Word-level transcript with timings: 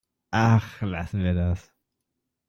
Ach, 0.33 0.81
lassen 0.81 1.23
wir 1.23 1.35
das! 1.35 1.71